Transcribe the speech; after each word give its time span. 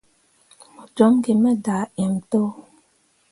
Mo 0.73 0.83
joŋ 0.95 1.13
gi 1.23 1.33
me 1.41 1.51
daaǝǝm 1.65 2.13
to. 2.31 2.41